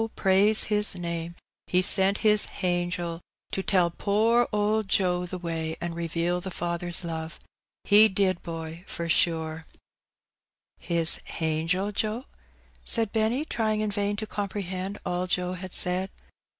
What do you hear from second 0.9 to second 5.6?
name^ He sent His hangel to tell poor owd Joe the